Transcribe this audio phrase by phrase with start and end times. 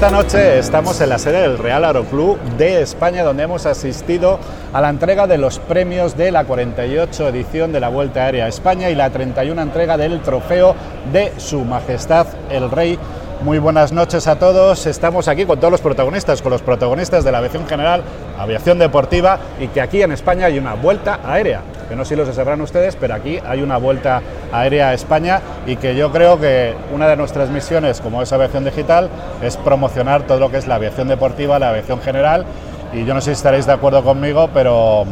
[0.00, 4.38] esta noche estamos en la sede del Real Aeroclub de España, donde hemos asistido
[4.72, 8.48] a la entrega de los premios de la 48 edición de la Vuelta Aérea a
[8.48, 10.74] España y la 31 entrega del trofeo
[11.12, 12.98] de Su Majestad el Rey
[13.42, 14.86] muy buenas noches a todos.
[14.86, 18.02] Estamos aquí con todos los protagonistas, con los protagonistas de la aviación general,
[18.38, 21.62] aviación deportiva y que aquí en España hay una vuelta aérea.
[21.88, 24.22] Que no sé si lo sabrán ustedes, pero aquí hay una vuelta
[24.52, 28.64] aérea a España y que yo creo que una de nuestras misiones como es aviación
[28.64, 29.08] digital
[29.42, 32.44] es promocionar todo lo que es la aviación deportiva, la aviación general
[32.92, 35.06] y yo no sé si estaréis de acuerdo conmigo, pero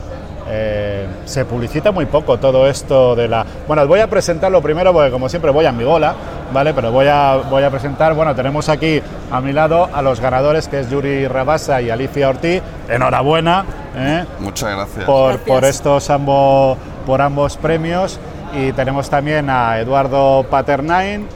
[0.51, 3.45] eh, se publicita muy poco todo esto de la...
[3.67, 6.15] Bueno, os voy a presentar lo primero porque como siempre voy a mi bola,
[6.53, 6.75] ¿vale?
[6.75, 10.69] Pero voy a, voy a presentar, bueno, tenemos aquí a mi lado a los ganadores
[10.69, 12.63] que es Yuri Rabasa y Alicia Ortiz.
[12.89, 13.65] Enhorabuena.
[13.97, 14.25] ¿eh?
[14.41, 15.05] Muchas gracias.
[15.05, 18.19] Por, por estos ambos, por ambos premios.
[18.55, 21.29] Y tenemos también a Eduardo Paternain,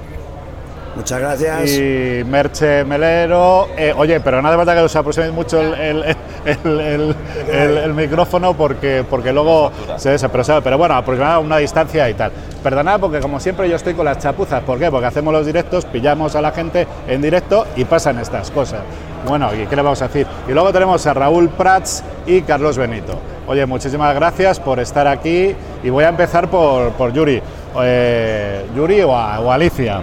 [0.95, 1.71] Muchas gracias.
[1.71, 3.69] y Merche Melero.
[3.79, 6.05] Eh, oye, pero no hace falta que os aproximéis mucho el, el-
[6.45, 7.17] el- el-
[7.51, 10.61] el- el micrófono porque, porque luego se desaproxima.
[10.61, 12.31] Pero bueno, aproximad a una distancia y tal.
[12.63, 14.63] Perdonad porque como siempre yo estoy con las chapuzas.
[14.65, 14.91] ¿Por qué?
[14.91, 18.81] Porque hacemos los directos, pillamos a la gente en directo y pasan estas cosas.
[19.27, 20.27] Bueno, ¿y qué le vamos a decir?
[20.47, 23.19] Y luego tenemos a Raúl Prats y Carlos Benito.
[23.47, 27.41] Oye, muchísimas gracias por estar aquí y voy a empezar por, por Yuri.
[27.83, 30.01] Eh, Yuri o, a- o Alicia.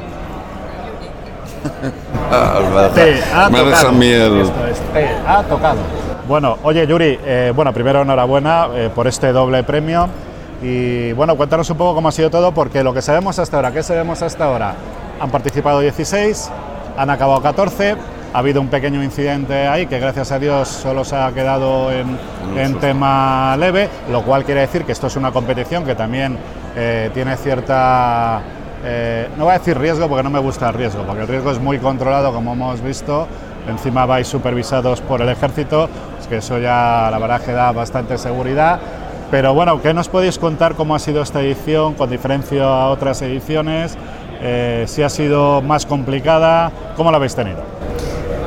[2.32, 3.70] Ah, ha me tocado.
[3.70, 5.78] deja a mí el- Esto es, te ha tocado.
[6.28, 10.08] Bueno, oye Yuri, eh, bueno, primero enhorabuena eh, por este doble premio.
[10.62, 13.72] Y bueno, cuéntanos un poco cómo ha sido todo, porque lo que sabemos hasta ahora,
[13.72, 14.74] ¿qué sabemos hasta ahora?
[15.22, 16.52] Han participado 16,
[16.98, 17.96] han acabado 14,
[18.34, 22.18] ha habido un pequeño incidente ahí que gracias a Dios solo se ha quedado en,
[22.58, 26.38] en tema leve, lo cual quiere decir que esto es una competición que también
[26.76, 28.42] eh, tiene cierta
[28.84, 31.52] eh, no voy a decir riesgo porque no me gusta el riesgo, porque el riesgo
[31.52, 33.28] es muy controlado, como hemos visto.
[33.68, 38.18] Encima vais supervisados por el ejército, es que eso ya la verdad que da bastante
[38.18, 38.80] seguridad.
[39.30, 43.22] Pero bueno, ¿qué nos podéis contar cómo ha sido esta edición con diferencia a otras
[43.22, 43.96] ediciones?
[44.42, 47.60] Eh, si ha sido más complicada, ¿cómo la habéis tenido?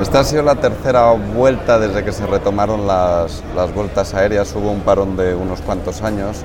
[0.01, 4.53] Esta ha sido la tercera vuelta desde que se retomaron las, las vueltas aéreas.
[4.57, 6.43] Hubo un parón de unos cuantos años.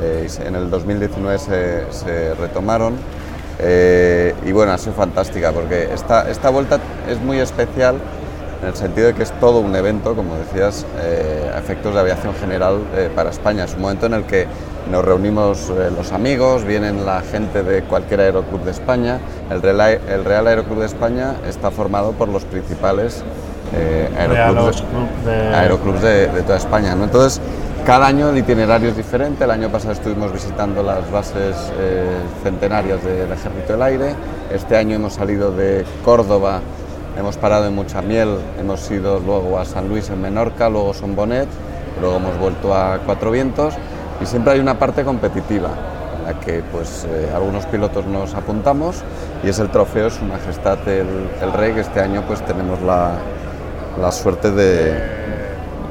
[0.00, 2.94] eh, en el 2019 se, se retomaron.
[3.58, 6.78] Eh, y bueno, ha sido fantástica porque esta, esta vuelta
[7.08, 7.96] es muy especial
[8.62, 12.00] en el sentido de que es todo un evento, como decías, eh, a efectos de
[12.00, 13.64] aviación general eh, para España.
[13.64, 14.46] Es un momento en el que
[14.90, 19.18] nos reunimos eh, los amigos, vienen la gente de cualquier aeroclub de España.
[19.50, 23.22] El Real, el Real Aeroclub de España está formado por los principales
[23.76, 26.94] eh, aeroclubs, Aeroclub de- aeroclubs de, de toda España.
[26.94, 27.04] ¿no?
[27.04, 27.40] Entonces,
[27.84, 29.44] cada año el itinerario es diferente.
[29.44, 34.14] El año pasado estuvimos visitando las bases eh, centenarias del Ejército del Aire.
[34.50, 36.60] Este año hemos salido de Córdoba,
[37.18, 41.48] hemos parado en Muchamiel, hemos ido luego a San Luis en Menorca, luego Son Bonet,
[42.00, 43.74] luego hemos vuelto a Cuatro Vientos
[44.20, 45.68] y siempre hay una parte competitiva
[46.18, 49.02] en la que pues, eh, algunos pilotos nos apuntamos
[49.42, 53.12] y es el trofeo Su Majestad el, el Rey, que este año pues tenemos la,
[54.00, 55.43] la suerte de,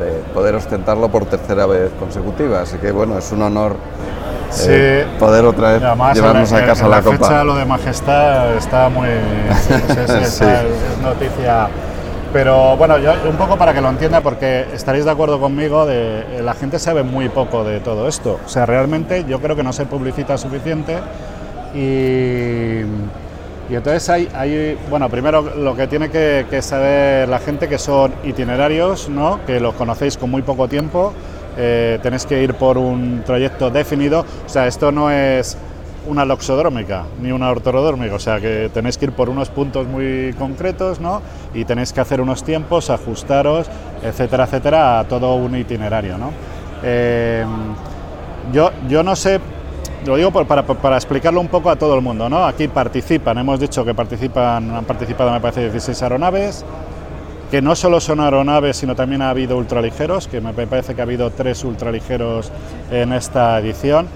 [0.04, 2.62] de poder ostentarlo por tercera vez consecutiva.
[2.62, 3.76] Así que bueno, es un honor
[4.68, 5.18] eh, Sí.
[5.20, 7.18] poder otra vez además, llevarnos en a casa en la, la copa.
[7.18, 9.08] fecha lo de majestad está muy
[9.68, 11.68] sí, sí, está- es noticia
[12.32, 16.40] pero bueno yo un poco para que lo entienda porque estaréis de acuerdo conmigo de
[16.44, 19.74] la gente sabe muy poco de todo esto o sea realmente yo creo que no
[19.74, 20.98] se publicita suficiente
[21.74, 22.82] y
[23.70, 29.10] y entonces hay, bueno, primero lo que tiene que, saber la gente que son itinerarios,
[29.10, 29.40] ¿no?
[29.46, 31.14] que los conocéis con muy poco tiempo,
[31.58, 35.58] eh, tenéis que ir por un trayecto definido, o sea, esto no es
[36.06, 40.36] una loxodrómica ni una ortorodrómica, o sea, que tenéis que ir por unos puntos muy
[40.38, 41.22] concretos, ¿no?
[41.54, 43.68] Y tenéis que hacer unos tiempos, ajustaros,
[44.04, 46.32] etcétera, etcétera, a todo un itinerario, ¿no?
[46.84, 47.46] Eh,
[48.52, 49.40] yo, yo no sé,
[50.06, 52.46] lo digo por- para, para explicarlo un poco a todo el mundo, ¿no?
[52.46, 56.66] Aquí participan, hemos dicho que participan, han participado me parece 16 aeronaves,
[57.52, 61.04] que no solo son aeronaves, sino también ha habido ultraligeros, que me parece que ha
[61.04, 62.52] habido tres ultraligeros
[62.92, 64.08] en esta edición,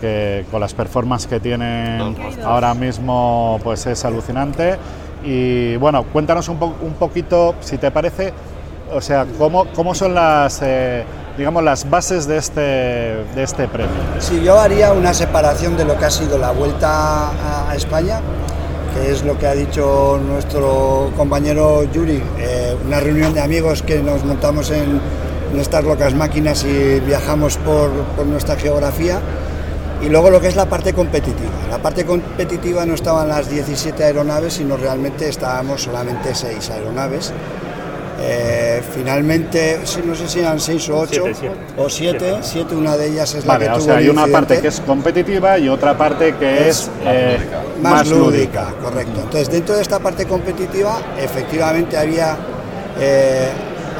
[0.00, 2.14] que con las performances que tienen
[2.44, 4.76] ahora mismo pues es alucinante.
[5.24, 8.32] Y bueno, cuéntanos un, po- un poquito, si te parece,
[8.92, 11.02] o sea, cómo, cómo son las, eh,
[11.36, 13.94] digamos, las bases de este, de este premio.
[14.20, 18.20] Sí, yo haría una separación de lo que ha sido la vuelta a, a España,
[18.94, 24.00] que es lo que ha dicho nuestro compañero Yuri, eh, una reunión de amigos que
[24.00, 25.00] nos montamos en,
[25.52, 29.20] en estas locas máquinas y viajamos por, por nuestra geografía.
[30.02, 31.50] Y luego lo que es la parte competitiva.
[31.70, 37.32] La parte competitiva no estaban las 17 aeronaves, sino realmente estábamos solamente 6 aeronaves.
[38.20, 41.24] Eh, finalmente, no sé si eran 6 o 8
[41.76, 44.26] o 7, 7, una de ellas es la que o tuvo sea, el hay una
[44.28, 47.38] parte que es competitiva y otra parte que es, eh,
[47.82, 49.20] más, lúdica, correcto.
[49.20, 52.36] Entonces, dentro de esta parte competitiva, efectivamente había
[53.00, 53.48] eh,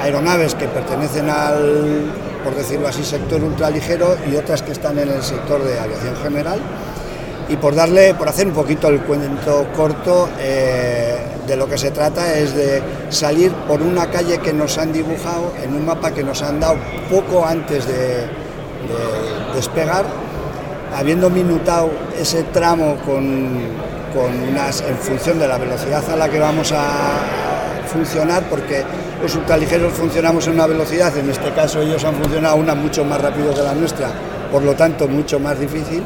[0.00, 2.05] aeronaves que pertenecen al,
[2.44, 6.60] por decirlo así, sector ultraligero y otras que están en el sector de aviación general.
[7.49, 11.04] Y por darle, por hacer un poquito el cuento corto, eh,
[11.46, 15.52] de lo que se trata es de salir por una calle que nos han dibujado
[15.62, 16.76] en un mapa que nos han dado
[17.11, 20.05] poco antes de, de despegar
[20.96, 23.58] habiendo minutado ese tramo con,
[24.14, 27.19] con unas, en función de la velocidad a la que vamos a
[27.93, 28.82] funcionar, porque
[29.20, 33.20] los ultraligeros funcionamos en una velocidad, en este caso ellos han funcionado una mucho más
[33.20, 34.08] rápido que la nuestra,
[34.50, 36.02] por lo tanto mucho más difícil.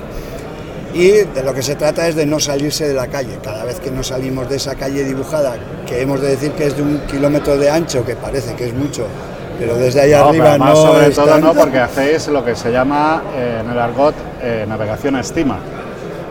[0.95, 3.39] Y de lo que se trata es de no salirse de la calle.
[3.43, 5.57] Cada vez que nos salimos de esa calle dibujada,
[5.87, 8.75] que hemos de decir que es de un kilómetro de ancho, que parece que es
[8.75, 9.07] mucho,
[9.59, 12.55] pero desde ahí No, pero arriba además, no sobre todo no, porque hacéis lo que
[12.55, 15.59] se llama eh, en el argot eh, navegación a estima,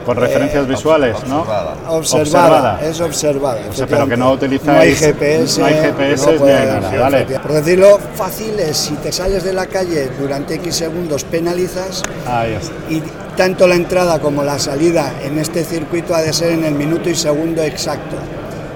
[0.07, 1.45] con referencias visuales, ¿no?
[1.89, 3.62] Observada, es observada.
[3.69, 6.81] O sea, pero que no utilizáis- No hay GPS, no hay GPS ni hay haber,
[6.81, 7.25] nada, ¿vale?
[7.39, 12.54] Por decirlo fácil es, si te sales de la calle durante X segundos penalizas Ahí
[12.54, 12.74] está.
[12.89, 13.04] y
[13.36, 17.09] tanto la entrada como la salida en este circuito ha de ser en el minuto
[17.09, 18.15] y segundo exacto.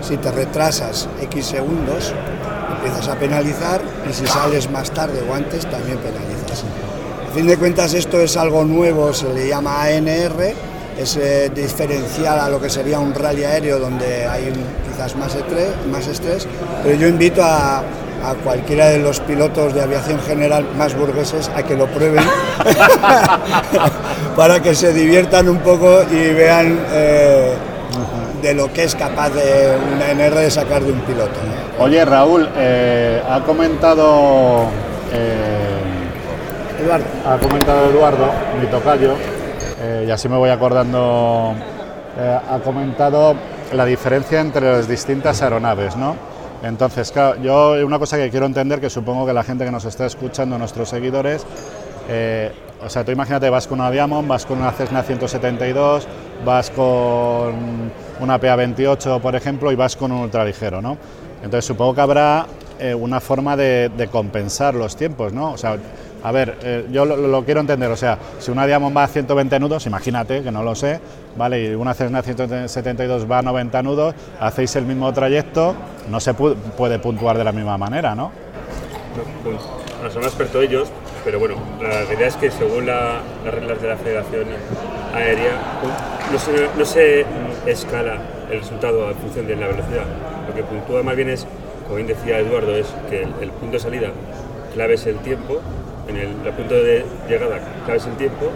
[0.02, 2.14] Si te retrasas X segundos,
[2.76, 6.64] empiezas a penalizar y si sales más tarde o antes también penalizas.
[7.30, 10.54] A fin de cuentas esto es algo nuevo, se le llama ANR,
[11.02, 14.52] es eh, diferencial a lo que sería un rally aéreo donde hay
[14.88, 16.48] quizás más estrés, más estrés,
[16.84, 21.64] pero yo invito a, a cualquiera de los pilotos de aviación general más burgueses a
[21.64, 22.24] que lo prueben
[24.36, 27.54] para que se diviertan un poco y vean eh,
[28.42, 31.40] de lo que es capaz de una NR de sacar de un piloto.
[31.46, 31.84] ¿no?
[31.84, 34.66] Oye, Raúl, eh, ha comentado
[35.14, 37.06] eh, Eduardo.
[37.26, 39.14] ha comentado Eduardo, mi tocayo,
[39.92, 41.54] eh, y así me voy acordando,
[42.18, 43.36] eh, ha comentado
[43.74, 46.16] la diferencia entre las distintas aeronaves, ¿no?
[46.64, 49.86] Entonces, claro, yo una cosa que quiero entender, que supongo que la gente que nos
[49.86, 51.46] está escuchando, nuestros seguidores,
[52.08, 52.52] eh,
[52.84, 56.08] o sea, tú imagínate, vas con una Diamond, vas con una Cessna 172,
[56.46, 57.54] vas con
[58.20, 60.98] una PA28, por ejemplo, y vas con un ultraligero, ¿no?
[61.44, 62.46] Entonces, supongo que habrá
[63.00, 65.56] una forma de, compensar los tiempos, ¿no?
[66.24, 69.60] A ver, eh, yo lo, quiero entender, o sea, si una Diamond va a 120
[69.60, 71.00] nudos, imagínate, que no lo sé,
[71.36, 71.64] ¿vale?
[71.64, 75.76] Y una Cessna 172 va a 90 nudos, hacéis el mismo trayecto,
[76.10, 78.32] no se pu- puede puntuar de la misma manera, ¿no?
[79.44, 79.58] Pues,
[80.04, 80.90] no son expertos ellos,
[81.26, 84.46] pero bueno, la realidad es que según la- las reglas de la Federación
[85.14, 85.52] Aérea,
[86.32, 87.26] no se, no se
[87.66, 88.18] escala
[88.50, 90.06] el resultado en función de la velocidad.
[90.48, 91.46] Lo que puntúa más bien es,
[91.84, 94.10] como bien decía Eduardo, es que el punto de salida
[94.74, 95.60] clave es el tiempo,
[96.08, 98.48] en el, el punto de llegada clave es el tiempo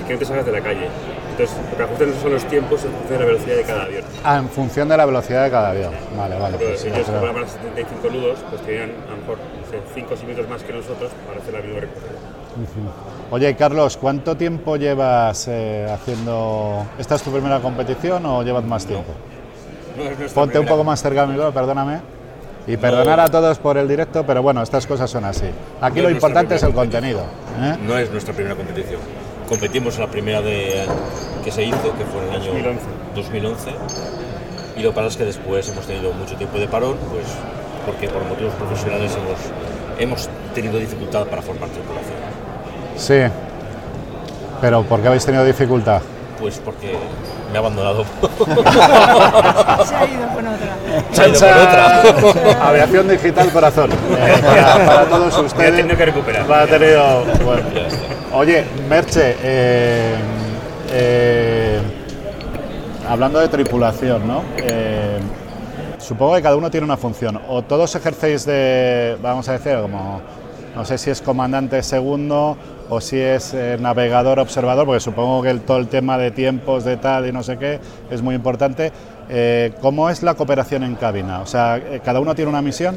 [0.00, 0.88] y que no te salgas de la calle.
[1.32, 4.04] Entonces, lo que ajustan son los tiempos en función de la velocidad de cada avión.
[4.22, 5.92] Ah, en función de la velocidad de cada avión.
[6.16, 6.56] Vale, vale.
[6.58, 9.38] Pero pues ellos, como van a 75 nudos, pues tenían a lo mejor
[9.94, 12.42] 5 o 6 minutos más que nosotros para hacer la misma recorrido.
[13.30, 16.84] Oye, Carlos, ¿cuánto tiempo llevas eh, haciendo...
[16.98, 19.12] ¿Esta es tu primera competición o llevas más tiempo?
[19.96, 22.00] No Ponte un poco más cerca al micro, perdóname.
[22.66, 25.46] Y perdonar a todos por el directo, pero bueno, estas cosas son así.
[25.80, 27.22] Aquí No lo importante es el contenido.
[27.60, 27.76] ¿eh?
[27.84, 29.00] No es nuestra primera competición.
[29.48, 30.84] Competimos en la primera de,
[31.44, 32.80] que se hizo, que fue en el año 2011.
[33.16, 33.70] 2011.
[34.76, 37.26] Y lo que pasa es que después hemos tenido mucho tiempo de parón, pues
[37.84, 42.16] porque por motivos profesionales hemos, hemos tenido dificultad para formar tripulación.
[42.96, 43.20] Sí.
[44.60, 46.00] Pero ¿por qué habéis tenido dificultad?
[46.42, 46.98] Pues porque
[47.52, 48.04] me ha abandonado.
[49.86, 50.76] Se ha ido con otra.
[51.12, 52.02] Se ha ido otra.
[52.68, 53.90] Aviación digital corazón.
[54.18, 55.76] Eh, para, para todos ustedes.
[55.76, 56.50] tenido que recuperar.
[56.50, 57.62] Va a tenido- bueno.
[58.34, 60.14] Oye, Merche, eh,
[60.90, 61.78] eh,
[63.08, 64.42] hablando de tripulación, ¿no?
[64.58, 65.18] Eh,
[65.98, 67.40] supongo que cada uno tiene una función.
[67.48, 70.20] O todos ejercéis de, vamos a decir, como,
[70.74, 72.56] no sé si es comandante segundo
[72.88, 76.84] o si es eh, navegador observador, porque supongo que el, todo el tema de tiempos,
[76.84, 77.78] de tal y no sé qué
[78.10, 78.92] es muy importante.
[79.28, 81.40] Eh, ¿Cómo es la cooperación en cabina?
[81.40, 82.96] O sea, eh, ¿cada uno tiene una misión?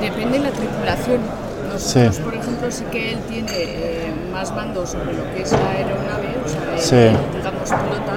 [0.00, 1.20] Depende de la tripulación.
[1.72, 2.22] Nosotros, Sí.
[2.22, 6.28] por ejemplo, sí que él tiene eh, más mando sobre lo que es la aeronave,
[6.44, 7.16] o sea, Sí.
[7.36, 8.16] digamos, pilota,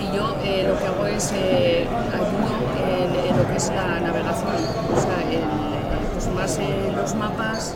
[0.00, 4.56] y yo lo que hago es ayudo en, en lo que es la navegación,
[4.92, 5.40] o sea, el,
[6.12, 6.58] pues más
[6.96, 7.74] los mapas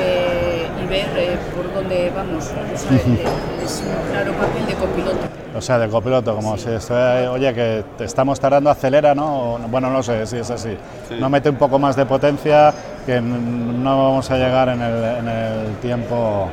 [0.00, 2.44] eh, y ver eh, por dónde vamos.
[2.44, 3.24] O sea, eh,
[3.64, 4.32] es muy claro
[4.80, 5.16] copiloto.
[5.56, 9.54] O sea, de copiloto, como si estoy, oye, que te estamos tardando, acelera, ¿no?
[9.54, 10.76] O- Bueno, no sé si es así.
[11.18, 12.72] No mete un poco más de potencia,
[13.06, 16.48] que no vamos a llegar en el, en el tiempo.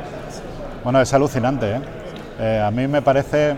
[0.84, 1.80] Bueno, es alucinante, ¿eh?
[2.40, 3.54] Eh, A mí me parece.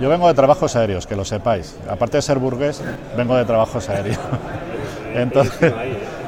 [0.00, 1.76] Yo vengo de trabajos aéreos, que lo sepáis.
[1.88, 2.80] Aparte de ser burgués,
[3.16, 4.18] vengo de trabajos aéreos.
[5.14, 5.72] Entonces,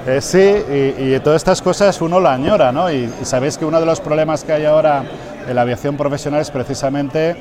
[0.07, 2.91] eh, sí, y, y todas estas cosas uno la añora, ¿no?
[2.91, 5.05] Y, y sabéis que uno de los problemas que hay ahora
[5.47, 7.37] en la aviación profesional es precisamente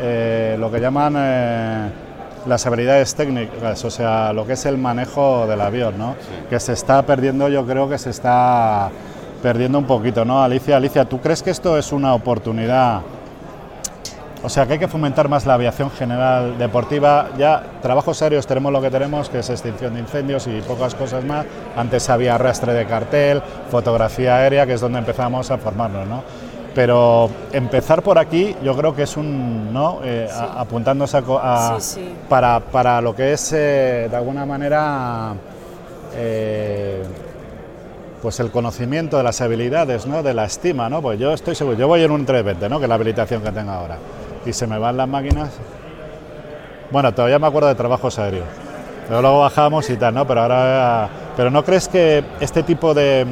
[0.00, 1.90] eh, lo que llaman eh,
[2.46, 6.16] las habilidades técnicas, o sea, lo que es el manejo del avión, ¿no?
[6.50, 8.90] Que se está perdiendo, yo creo que se está
[9.42, 10.42] perdiendo un poquito, ¿no?
[10.42, 13.00] Alicia, Alicia, ¿tú crees que esto es una oportunidad?
[14.44, 17.30] O sea, que hay que fomentar más la aviación general deportiva.
[17.38, 21.24] Ya trabajos aéreos tenemos lo que tenemos, que es extinción de incendios y pocas cosas
[21.24, 21.46] más.
[21.76, 26.22] Antes había arrastre de cartel, fotografía aérea, que es donde empezamos a formarnos, ¿no?
[26.74, 30.00] Pero empezar por aquí, yo creo que es un, ¿no?
[30.04, 32.14] Eh, a- apuntándose a- Sí, sí.
[32.28, 35.32] Para, para lo que es, eh, de alguna manera,
[36.16, 37.02] eh,
[38.20, 40.22] pues el conocimiento de las habilidades, ¿no?
[40.22, 41.00] de la estima, ¿no?
[41.02, 42.78] Pues yo estoy seguro, yo voy en un 320, ¿no?
[42.78, 43.98] que es la habilitación que tengo ahora,
[44.46, 45.50] y se me van las máquinas.
[46.90, 48.46] Bueno, todavía me acuerdo de trabajos aéreos,
[49.08, 50.26] pero luego bajamos y tal, ¿no?
[50.26, 53.26] Pero ahora, pero ¿no crees que este tipo de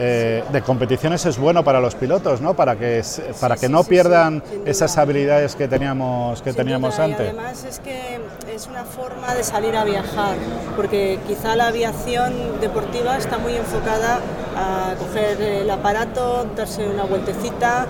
[0.00, 2.54] eh, de competiciones es bueno para los pilotos, ¿no?
[2.54, 3.02] Para que
[3.40, 7.08] para que sí, no sí, pierdan sí, esas habilidades que teníamos que Sin teníamos duda,
[7.08, 7.28] y antes.
[7.30, 8.20] además es que
[8.54, 10.36] es una forma de salir a viajar,
[10.76, 14.20] porque quizá la aviación deportiva está muy enfocada
[14.56, 17.86] a coger el aparato, darse una vueltecita,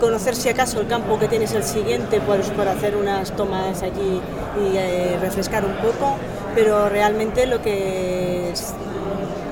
[0.00, 4.20] conocer si acaso el campo que tienes el siguiente, pues por hacer unas tomas allí
[4.64, 6.16] y eh, refrescar un poco,
[6.54, 8.74] pero realmente lo que es-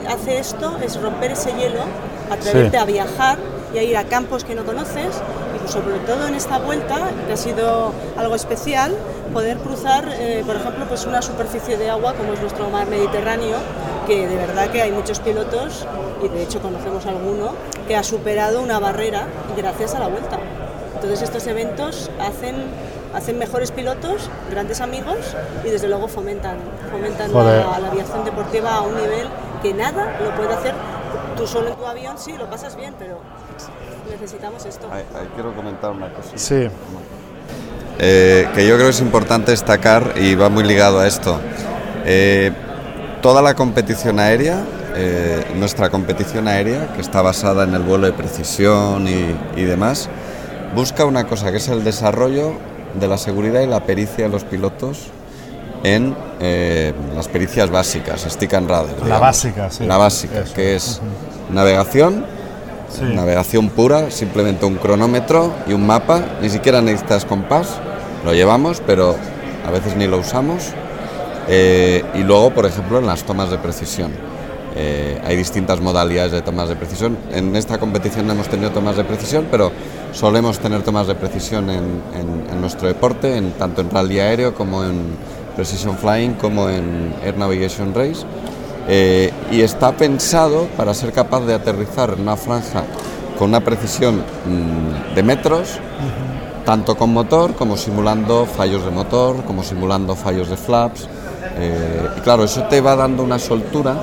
[0.08, 1.80] hace esto es romper ese hielo,
[2.30, 2.82] atreverte Sí.
[2.82, 3.38] a viajar
[3.74, 5.20] y a ir a campos que no conoces
[5.64, 8.94] y sobre todo en esta vuelta, que ha sido algo especial,
[9.34, 13.56] poder cruzar, eh, por ejemplo, pues una superficie de agua como es nuestro mar Mediterráneo,
[14.08, 15.86] que de verdad que hay muchos pilotos,
[16.24, 17.52] y de hecho conocemos alguno,
[17.86, 20.38] que ha superado una barrera gracias a la vuelta.
[20.94, 22.56] Entonces estos eventos hacen,
[23.14, 25.16] hacen mejores pilotos, grandes amigos
[25.64, 26.56] y desde luego fomentan,
[26.90, 29.28] fomentan la, la aviación deportiva a un nivel
[29.62, 30.74] que nada lo puede hacer
[31.36, 33.18] tú solo en tu avión, sí, lo pasas bien, pero
[34.10, 34.88] necesitamos esto.
[34.90, 36.30] Ahí- ahí quiero comentar una cosa.
[36.34, 36.68] Sí,
[38.00, 41.40] Eh, que yo creo que es importante destacar y va muy ligado a esto.
[42.04, 42.52] Eh,
[43.22, 44.64] toda la competición aérea,
[44.96, 50.08] eh, nuestra competición aérea, que está basada en el vuelo de precisión y, y demás,
[50.74, 52.52] busca una cosa que es el desarrollo
[52.98, 55.10] de la seguridad y la pericia de los pilotos
[55.84, 58.94] en eh, las pericias básicas, stick and rudder.
[58.96, 59.20] digamos.
[59.20, 59.84] básica, sí.
[59.86, 60.54] La básica, Eso.
[60.54, 61.00] que es
[61.50, 62.24] navegación,
[62.90, 63.04] sí.
[63.04, 67.68] Navegación pura, simplemente un cronómetro y un mapa, ni siquiera necesitas compás,
[68.24, 69.16] lo llevamos, pero
[69.66, 70.72] a veces ni lo usamos.
[71.48, 74.12] Eh, y luego, por ejemplo, en las tomas de precisión.
[74.76, 77.16] Eh, hay distintas modalidades de tomas de precisión.
[77.32, 79.72] En esta competición no hemos tenido tomas de precisión, pero
[80.12, 84.54] solemos tener tomas de precisión en, en- en nuestro deporte, en, tanto en rally aéreo
[84.54, 85.16] como en
[85.56, 88.24] precision flying, como en air navigation race.
[88.90, 92.84] Eh, y está pensado para ser capaz de aterrizar en una franja
[93.38, 95.78] con una precisión mm, de metros,
[96.64, 101.08] tanto con motor como simulando fallos de motor, como simulando fallos de flaps.
[101.60, 103.94] Eh, y claro, eso te va dando una soltura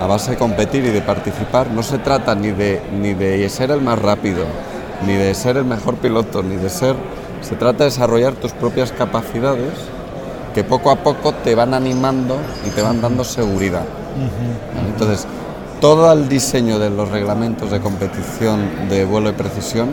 [0.00, 1.68] a base de competir y de participar.
[1.70, 4.44] No se trata ni de, ni de ser el más rápido,
[5.06, 6.96] ni de ser el mejor piloto, ni de ser...
[7.42, 9.72] Se trata de desarrollar tus propias capacidades
[10.54, 13.84] que poco a poco te van animando y te van dando seguridad.
[14.88, 15.26] Entonces,
[15.80, 19.90] todo el diseño de los reglamentos de competición de vuelo de precisión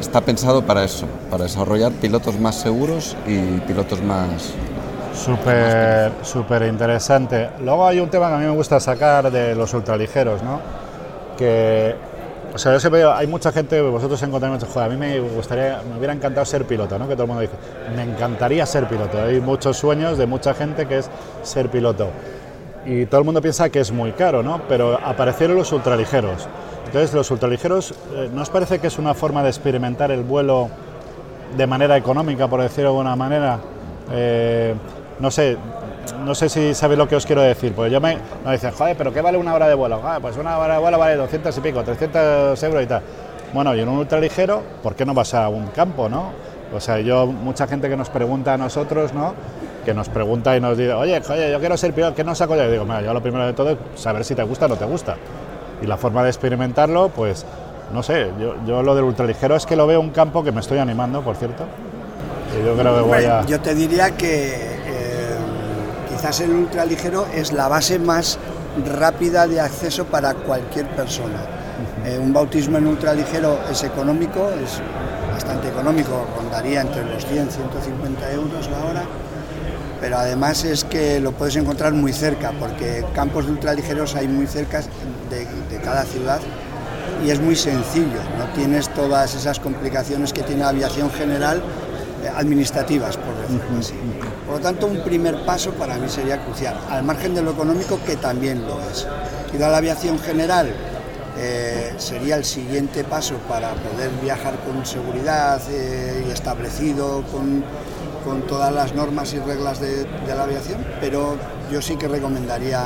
[0.00, 4.52] está pensado para eso, para desarrollar pilotos más seguros y pilotos más...
[5.14, 7.50] Súper, interesante.
[7.60, 10.60] Luego hay un tema que a mí me gusta sacar de los ultraligeros, ¿no?
[11.36, 11.94] Que,
[12.54, 12.76] o sea,
[13.16, 16.64] hay mucha gente, vosotros encontráis mucho, joder, a mí me gustaría, me hubiera encantado ser
[16.64, 17.06] piloto, ¿no?
[17.06, 17.54] Que todo el mundo dice,
[17.94, 19.22] me encantaría ser piloto.
[19.22, 21.10] Hay muchos sueños de mucha gente que es
[21.42, 22.08] ser piloto.
[22.84, 24.62] Y todo el mundo piensa que es muy caro, ¿no?
[24.68, 26.48] Pero aparecieron los ultraligeros.
[26.86, 30.68] Entonces, los ultraligeros, eh, ¿no os parece que es una forma de experimentar el vuelo
[31.56, 33.60] de manera económica, por decirlo de alguna manera?
[34.10, 34.74] Eh,
[35.22, 35.56] no sé,
[36.24, 37.72] no sé si sabéis lo que os quiero decir.
[37.72, 40.00] Pues yo me, me dicen, joder, pero ¿qué vale una hora de vuelo?
[40.04, 43.02] "Ah, pues una hora de vuelo vale 200 y pico, 300 euros y tal.
[43.54, 46.30] Bueno, y en un ultraligero, ¿por qué no vas a un campo, no?
[46.74, 49.34] O sea, yo, mucha gente que nos pregunta a nosotros, ¿no?
[49.84, 52.56] Que nos pregunta y nos dice, oye, joder, yo quiero ser piloto, ¿qué no saco
[52.56, 52.64] yo?
[52.64, 54.76] Y digo, mira, yo lo primero de todo es saber si te gusta o no
[54.76, 55.16] te gusta.
[55.82, 57.46] Y la forma de experimentarlo, pues
[57.92, 60.60] no sé, yo, yo lo del ultraligero es que lo veo un campo que me
[60.60, 61.64] estoy animando, por cierto.
[62.58, 63.44] Y yo creo que voy a...
[63.46, 64.81] Yo te diría que
[66.22, 68.38] quizás el ultraligero es la base más
[68.94, 71.40] rápida de acceso para cualquier persona.
[72.04, 74.80] Eh, un bautismo en ultraligero es económico, es
[75.32, 79.02] bastante económico, rondaría entre los 100 150 euros la hora,
[80.00, 84.46] pero además es que lo puedes encontrar muy cerca, porque campos de ultraligeros hay muy
[84.46, 84.80] cerca
[85.28, 86.38] de, de cada ciudad
[87.26, 91.60] y es muy sencillo, no tienes todas esas complicaciones que tiene la aviación general
[92.36, 93.94] administrativas, por decirlo así.
[94.46, 97.98] Por lo tanto, un primer paso para mí sería crucial, al margen de lo económico
[98.04, 99.06] que también lo es.
[99.50, 100.72] Quizá la aviación general
[101.38, 107.64] eh, sería el siguiente paso para poder viajar con seguridad eh, y establecido con,
[108.24, 111.36] con todas las normas y reglas de, de la aviación, pero
[111.70, 112.84] yo sí que recomendaría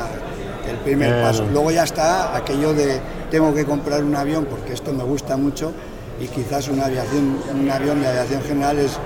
[0.68, 1.46] el primer paso.
[1.52, 3.00] Luego ya está aquello de
[3.30, 5.72] tengo que comprar un avión porque esto me gusta mucho
[6.20, 8.98] y quizás una aviación, un avión de aviación general es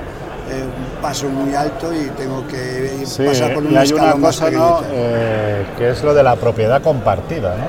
[0.54, 4.12] un paso muy alto y tengo que ir- Sí, pasar por un y hay una
[4.14, 4.80] cosa ¿no?
[4.92, 7.56] Eh, que es lo de la propiedad compartida.
[7.56, 7.64] ¿no?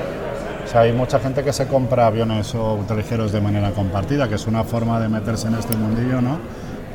[0.64, 4.36] O sea, hay mucha gente que se compra aviones o ultraligeros de manera compartida, que
[4.36, 6.38] es una forma de meterse en este mundillo, ¿no?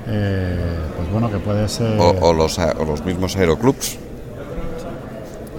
[0.08, 0.58] Eh,
[0.96, 2.00] pues bueno, que puede ser...
[2.00, 3.98] O, o los, a- o los mismos aeroclubs.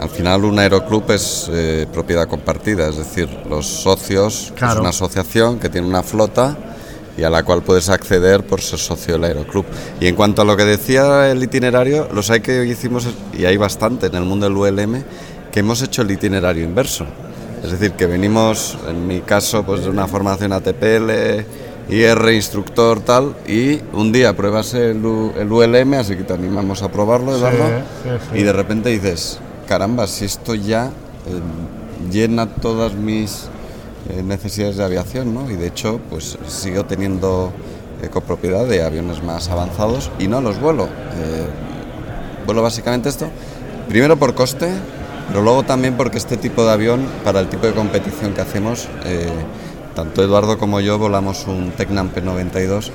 [0.01, 4.75] Al final un aeroclub es eh, propiedad compartida, es decir, los socios Claro.
[4.75, 6.57] es una asociación que tiene una flota
[7.19, 9.67] y a la cual puedes acceder por ser socio del aeroclub.
[10.01, 13.57] Y en cuanto a lo que decía el itinerario, los hay que hicimos, y hay
[13.57, 15.03] bastante en el mundo del ULM,
[15.53, 17.05] que hemos hecho el itinerario inverso.
[17.65, 21.11] Es decir, que venimos, en mi caso, pues de una formación ATPL,
[21.91, 26.83] IR, instructor, tal, y un día pruebas el, U- el ULM, así que te animamos
[26.83, 27.65] a probarlo, Eduardo,
[28.05, 28.39] sí, sí.
[28.39, 30.87] y de repente dices, caramba, si esto ya
[31.27, 33.49] eh, llena todas mis
[34.25, 35.51] necesidades de aviación, ¿no?
[35.51, 37.53] Y de hecho, pues sigo teniendo
[38.01, 40.85] eh, copropiedad de aviones más avanzados y no los vuelo.
[40.85, 41.47] Eh,
[42.47, 43.29] vuelo básicamente esto,
[43.89, 44.71] primero por coste,
[45.27, 48.89] pero luego también porque este tipo de avión, para el tipo de competición que hacemos,
[49.05, 49.29] eh,
[49.97, 52.91] tanto Eduardo como yo volamos un Tecnam P92,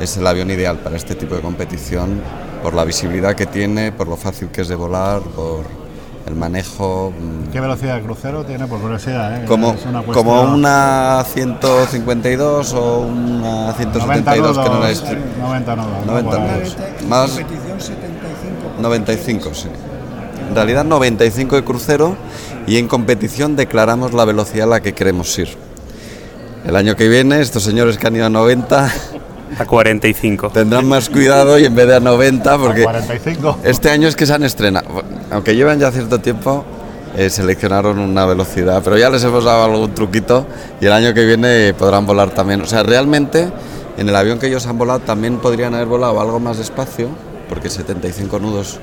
[0.00, 2.20] es el avión ideal para este tipo de competición,
[2.62, 5.83] por la visibilidad que tiene, por lo fácil que es de volar, por
[6.26, 7.12] el manejo.
[7.18, 8.66] mm, ¿Qué velocidad de crucero tiene?
[8.66, 9.44] Por curiosidad, ¿eh?
[9.46, 15.90] Como, Es una como una 152 o una 90 172 que no distri- 90 nudos,
[16.06, 16.12] ¿no?
[16.12, 16.58] 90 Por ahí.
[16.60, 16.76] nudos.
[17.08, 17.40] Más
[18.80, 19.68] 95, sí.
[20.48, 22.16] En realidad 95 de crucero
[22.66, 25.48] y en competición declaramos la velocidad a la que queremos ir.
[26.66, 28.90] El año que viene estos señores que han ido a 90
[29.58, 30.50] A 45.
[30.50, 33.58] tendrán más cuidado y en vez de a 90 porque 45.
[33.64, 34.86] este año es que se han estrenado,
[35.30, 36.64] aunque llevan ya cierto tiempo,
[37.16, 40.46] eh, seleccionaron una velocidad, pero ya les hemos dado algún truquito
[40.80, 42.60] y el año que viene podrán volar también.
[42.62, 43.48] O sea, realmente
[43.96, 47.08] en el avión que ellos han volado también podrían haber volado algo más despacio,
[47.48, 48.80] porque 75 nudos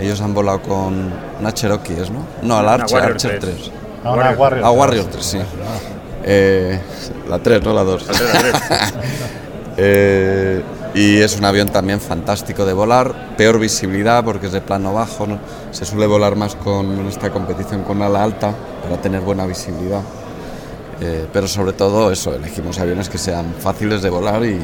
[0.00, 2.26] ellos han volado con una Cherokee, ¿es, ¿no?
[2.42, 3.54] No, al Archer, Warrior Archer 3.
[3.54, 3.70] 3.
[4.02, 4.64] Ah, una Warrior.
[4.64, 5.38] Ah, Warrior 3, sí.
[6.24, 6.80] Eh,
[7.28, 8.06] la 3, no la 2.
[9.76, 10.62] Eh,
[10.94, 15.26] y es un avión también fantástico de volar, peor visibilidad porque es de plano bajo,
[15.26, 15.38] ¿no?
[15.70, 18.52] se suele volar más con esta competición con ala alta
[18.82, 20.00] para tener buena visibilidad.
[21.00, 24.58] Eh, pero sobre todo eso, elegimos aviones que sean fáciles de volar y,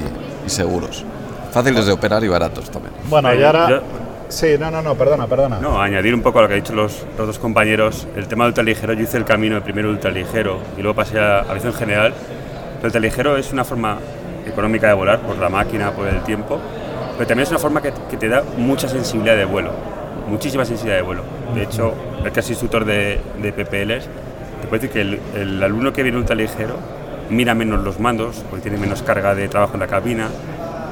[0.47, 1.05] y seguros.
[1.53, 2.93] Fáciles de operar y baratos también.
[3.09, 3.69] Bueno, y ahora...
[3.71, 3.81] Yo-
[4.29, 5.61] Sí, no, no, no, perdona, perdona.
[5.61, 8.43] No, añadir un poco a lo que han dicho los, los dos compañeros, el tema
[8.43, 12.13] del ultraligero, yo hice el camino de primero ultraligero y luego pasé a aviación general.
[12.81, 13.99] El ultraligero es una forma
[14.47, 16.59] económica de volar por la máquina, por el tiempo,
[17.17, 19.71] pero también es una forma que, que te da mucha sensibilidad de vuelo,
[20.29, 21.23] muchísima sensibilidad de vuelo.
[21.55, 24.09] De hecho, el que es instructor de, de PPLs,
[24.61, 26.77] te puede decir que el, el alumno que viene ultraligero
[27.31, 30.29] mira menos los mandos, porque tiene menos carga de trabajo en la cabina,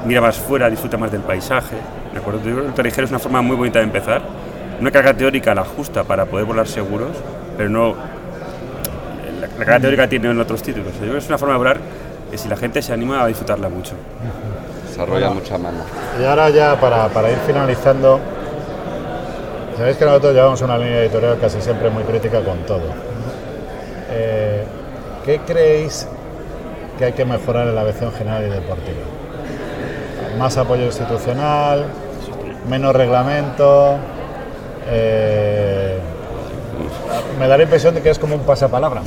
[0.05, 1.75] mira más fuera, disfruta más del paisaje.
[2.15, 2.39] ¿de acuerdo?
[2.49, 4.21] El ultraligero es una forma muy bonita de empezar.
[4.79, 7.11] Una carga teórica la justa para poder volar seguros,
[7.57, 7.95] pero no.
[9.41, 10.93] La, la carga teórica tiene en otros títulos.
[10.93, 11.77] Yo creo que es una forma de volar
[12.35, 13.93] que si la gente se anima a disfrutarla mucho.
[14.89, 15.77] Desarrolla mucha mano.
[16.19, 18.19] Y ahora ya para, para ir finalizando,
[19.77, 22.83] sabéis que nosotros llevamos una línea editorial casi siempre muy crítica con todo.
[24.11, 24.65] Eh,
[25.23, 26.07] ¿Qué creéis
[26.97, 29.05] que hay que mejorar en la aviación general y deportiva?
[30.37, 31.85] Más apoyo institucional,
[32.67, 33.95] menos reglamento.
[34.89, 35.99] eh,
[37.39, 39.01] me da la impresión de que es como un pasapalabra.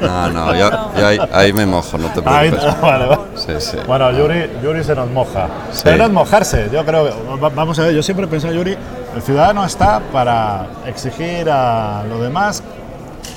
[0.00, 2.80] No, no, yo, yo ahí, ahí me mojo, no te Ahí- preocupes.
[2.80, 3.20] vale, vale.
[3.36, 3.76] Sí, sí.
[3.86, 5.48] Bueno, Yuri, Yuri se nos moja.
[5.72, 5.82] Sí.
[5.84, 7.10] Pero no es mojarse, yo creo.
[7.54, 8.76] Vamos a ver, yo siempre he pensado, Yuri,
[9.14, 12.62] el ciudadano está para exigir a los demás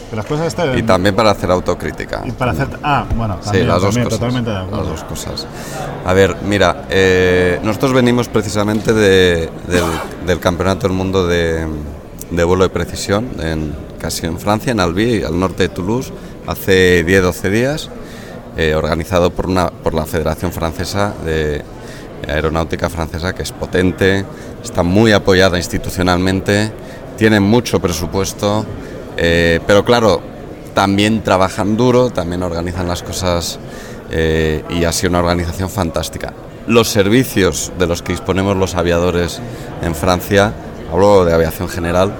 [0.09, 0.77] Que las cosas estén...
[0.77, 2.21] Y también para hacer autocrítica.
[2.23, 2.67] Y para hacer...
[2.81, 4.19] Ah, bueno, Sí, también, las dos también, cosas.
[4.19, 4.77] totalmente de acuerdo.
[4.77, 5.47] Las dos cosas.
[6.05, 9.83] A ver, mira, eh, nosotros venimos precisamente de- del,
[10.25, 11.67] del Campeonato del Mundo de,
[12.31, 16.11] de vuelo de precisión, en, casi en Francia, en Albi, al norte de Toulouse,
[16.45, 17.89] hace 10-12 días,
[18.57, 21.63] eh, organizado por, una, por la Federación Francesa de
[22.27, 24.25] Aeronáutica Francesa, que es potente,
[24.63, 26.71] está muy apoyada institucionalmente,
[27.17, 28.65] tiene mucho presupuesto,
[29.17, 30.21] eh, pero claro,
[30.73, 33.59] también trabajan duro, también organizan las cosas
[34.11, 36.33] eh, y ha sido una organización fantástica.
[36.67, 39.39] Los servicios de los que disponemos los aviadores
[39.81, 40.53] en Francia,
[40.91, 42.13] hablo de aviación general,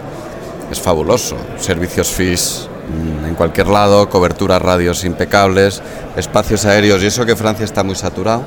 [0.71, 1.37] es fabuloso.
[1.57, 5.81] Servicios FIS mm, en cualquier lado, coberturas radios impecables,
[6.15, 8.43] espacios aéreos y eso que Francia está muy saturado,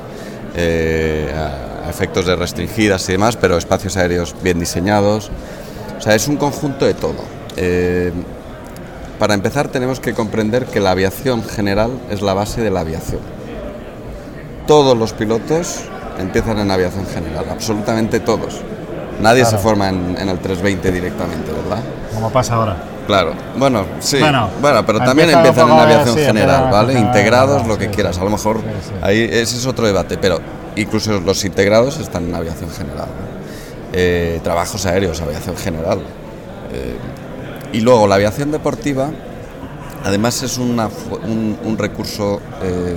[0.55, 5.31] eh, a efectos de restringidas y demás, pero espacios aéreos bien diseñados.
[5.97, 7.23] O sea, es un conjunto de todo.
[7.57, 8.11] Eh,
[9.19, 13.21] para empezar tenemos que comprender que la aviación general es la base de la aviación.
[14.65, 15.81] Todos los pilotos
[16.17, 18.61] empiezan en aviación general, absolutamente todos.
[19.21, 21.83] Nadie se forma en, en el 320 directamente, ¿verdad?
[22.13, 22.75] Como pasa ahora.
[23.07, 24.19] Claro, bueno, sí.
[24.19, 26.93] Bueno, Bueno, pero también empiezan en aviación sí, general, ¿vale?
[26.99, 27.91] Integrados, lo que sí.
[27.91, 28.17] quieras.
[28.19, 30.39] A lo mejor Sí, ahí ese es otro debate, pero
[30.75, 33.07] incluso los integrados están en aviación general.
[33.07, 33.31] ¿no?
[33.93, 35.99] Eh, trabajos aéreos, aviación general.
[36.71, 36.97] Eh,
[37.73, 39.09] y luego la aviación deportiva,
[40.05, 40.89] además es una
[41.23, 42.95] un, un recurso eh,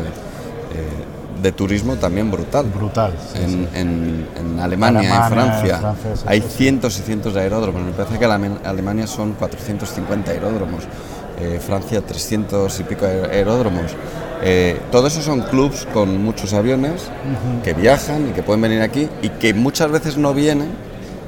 [1.44, 2.64] de turismo también brutal.
[2.74, 3.12] Brutal.
[3.32, 3.68] sí, En, sí.
[3.74, 7.82] en- en Alemania, en Francia, en Francia, sí, hay cientos y cientos de aeródromos.
[7.82, 10.84] Me parece que en Alemania son 450 aeródromos,
[11.38, 13.92] eh, Francia 300 y pico aer- aeródromos.
[14.42, 17.02] Eh, todo eso son clubs con muchos aviones
[17.62, 20.68] que viajan y que pueden venir aquí y que muchas veces no vienen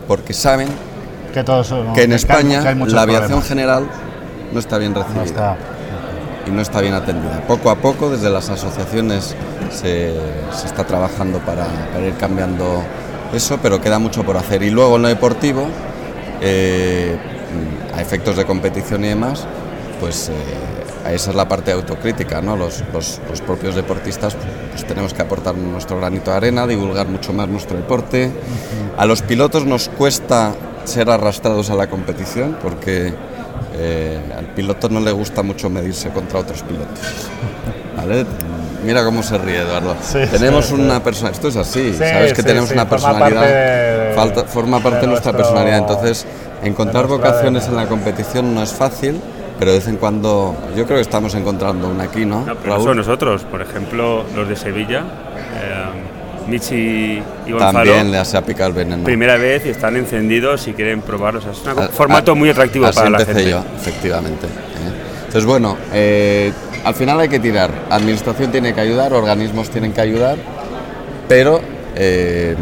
[0.09, 0.69] porque saben
[1.35, 1.41] Que,
[2.05, 3.49] en España que la aviación problemas.
[3.49, 3.85] general
[4.53, 5.57] no está bien No recibida está.
[6.47, 7.43] Y no está bien atendida.
[7.47, 9.35] Poco a poco, desde las asociaciones
[9.71, 10.15] se,
[10.53, 12.83] se está trabajando para, para ir cambiando
[13.35, 14.63] eso, pero queda mucho por hacer.
[14.63, 15.67] Y luego en lo deportivo,
[16.41, 17.17] eh,
[17.95, 19.45] a efectos de competición y demás,
[20.01, 22.57] pues eh, esa es la parte autocrítica, ¿no?
[22.57, 24.37] Los, los- los propios deportistas
[24.73, 28.31] pues, tenemos que aportar nuestro granito de arena, divulgar mucho más nuestro deporte.
[28.99, 30.53] A los pilotos nos cuesta
[30.85, 33.13] ser arrastrados a la competición porque
[33.79, 36.99] eh, al piloto no le gusta mucho medirse contra otros pilotos.
[37.97, 38.25] ¿Vale?
[38.85, 39.97] Mira cómo se ríe Eduardo.
[40.03, 42.87] Sí, tenemos sí, una persona, esto es así, Sí, sabes que sí, tenemos sí, una
[42.87, 46.27] forma personalidad, parte de- falta- forma parte de, de nuestra nuestro- personalidad, entonces
[46.63, 47.71] encontrar de vocaciones ADN.
[47.71, 49.21] en la competición no es fácil,
[49.59, 52.41] pero de vez en cuando yo creo que estamos encontrando una aquí, ¿no?
[52.45, 52.85] No, pero no Raúl?
[52.85, 55.03] son nosotros, por ejemplo, los de Sevilla,
[56.49, 59.05] Michi y Gonzalo, También le hace picar el veneno.
[59.05, 61.45] primera vez y están encendidos y quieren probarlos.
[61.47, 63.51] es un A- formato a- muy atractivo así para la empecé gente.
[63.51, 64.47] yo, efectivamente.
[64.47, 65.21] ¿eh?
[65.27, 66.53] Entonces, bueno, eh,
[66.85, 67.71] al final hay que tirar.
[67.91, 70.37] Administración tiene que ayudar, organismos tienen que ayudar,
[71.29, 71.61] pero
[71.97, 72.55] eh,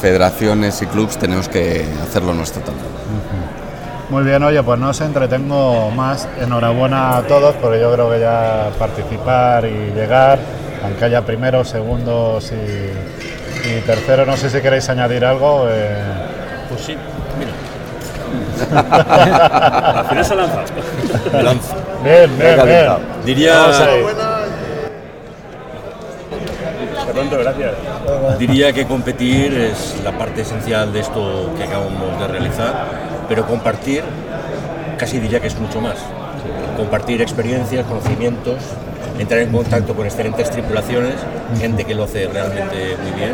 [0.00, 2.86] federaciones y clubs tenemos que hacerlo nuestro también.
[4.10, 6.26] Muy bien, oye, pues no os entretengo más.
[6.40, 10.38] Enhorabuena a todos, porque yo creo que ya participar y llegar,
[10.84, 15.66] aunque haya primeros, segundos y, y terceros, no sé si queréis añadir algo.
[15.70, 16.02] eh,
[16.68, 16.96] Pues sí,
[17.38, 17.50] mira,
[20.00, 20.60] Al final se lanza.
[21.32, 21.74] me lanzo.
[22.04, 22.86] Bien, bien, bien.
[23.24, 23.66] Diría,
[27.40, 27.72] gracias.
[28.38, 32.72] diría que competir es la parte esencial de esto que acabamos de realizar,
[33.28, 34.02] pero compartir
[34.98, 35.96] casi diría que es mucho más.
[36.76, 38.56] Compartir experiencias, conocimientos,
[39.18, 41.14] entrar en contacto con excelentes tripulaciones,
[41.58, 43.32] gente que lo hace realmente muy bien.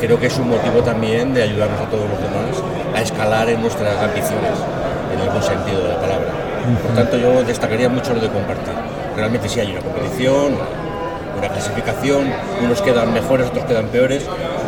[0.00, 2.62] Creo que es un motivo también de ayudarnos a todos los demás
[2.94, 4.52] a escalar en nuestras ambiciones,
[5.12, 6.28] en algún sentido de la palabra.
[6.86, 8.74] Por tanto, yo destacaría mucho lo de compartir.
[9.16, 10.54] Realmente sí hay una competición,
[11.36, 14.24] una clasificación, unos quedan mejores, otros quedan peores,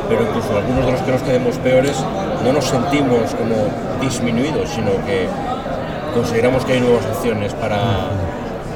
[0.09, 1.97] pero incluso algunos de los que nos quedemos peores
[2.45, 3.57] no nos sentimos como
[4.01, 5.29] disminuidos, sino que
[6.15, 7.77] consideramos que hay nuevas opciones para,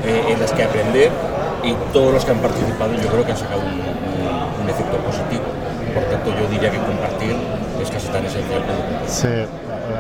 [0.04, 1.10] eh, en las que aprender
[1.66, 4.96] y todos los que han participado yo creo que han sacado un, un- un efecto
[4.98, 5.44] positivo.
[5.94, 7.36] Por tanto, yo diría que compartir
[7.82, 9.08] es casi tan esencial como.
[9.08, 9.28] Sí,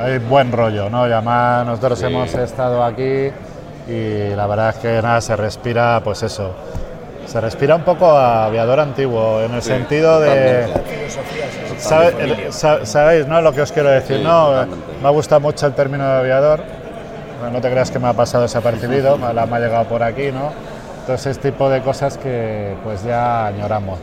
[0.02, 1.08] hay buen rollo, ¿no?
[1.08, 3.30] Y además nosotros hemos estado aquí
[3.88, 6.50] y la verdad es que nada, se respira, pues eso,
[7.26, 10.66] se respira un poco a aviador antiguo, en el sentido de...
[11.78, 13.40] Sabe- el- sa- ¿Sabéis, no?
[13.40, 14.46] Lo que os quiero decir, Sí, ¿no?
[14.48, 14.86] totalmente.
[15.02, 16.60] Me ha gustado mucho el término de aviador,
[17.42, 20.02] no no te creas que me ha pasado desapercibido, me, la- me ha llegado por
[20.02, 20.52] aquí, ¿no?
[21.06, 24.00] Entonces, este tipo de cosas que pues ya añoramos.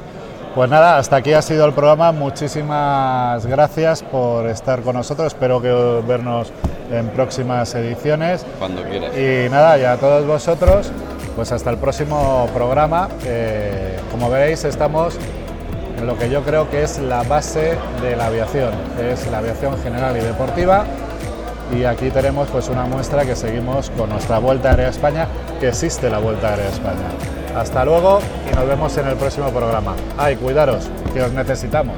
[0.55, 2.13] Pues nada, hasta aquí ha sido el programa.
[2.13, 5.27] Muchísimas gracias por estar con nosotros.
[5.27, 5.69] Espero que
[6.07, 6.53] vernos
[6.89, 8.45] en próximas ediciones.
[8.57, 9.11] Cuando quieras.
[9.17, 10.93] Y nada, y a todos vosotros,
[11.35, 13.09] pues hasta el próximo programa.
[13.25, 15.17] Eh, como veis, estamos
[15.97, 19.77] en lo que yo creo que es la base de la aviación, es la aviación
[19.83, 20.85] general y deportiva.
[21.71, 25.27] Y aquí tenemos pues una muestra que seguimos con nuestra Vuelta Aérea España,
[25.59, 27.07] que existe la Vuelta Aérea España.
[27.55, 28.19] Hasta luego
[28.51, 29.95] y nos vemos en el próximo programa.
[30.17, 31.95] Ay, cuidaros, que os necesitamos.